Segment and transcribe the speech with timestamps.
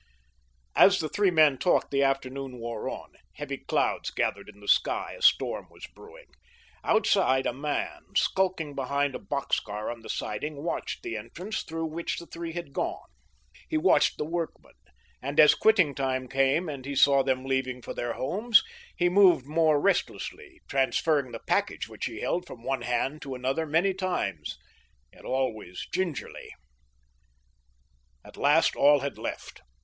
[0.75, 3.11] As the three men talked the afternoon wore on.
[3.35, 6.29] Heavy clouds gathered in the sky; a storm was brewing.
[6.83, 11.85] Outside, a man, skulking behind a box car on the siding, watched the entrance through
[11.85, 13.05] which the three had gone.
[13.69, 14.73] He watched the workmen,
[15.21, 18.63] and as quitting time came and he saw them leaving for their homes
[18.97, 23.67] he moved more restlessly, transferring the package which he held from one hand to another
[23.67, 24.57] many times,
[25.13, 26.49] yet always gingerly.
[28.25, 29.61] At last all had left.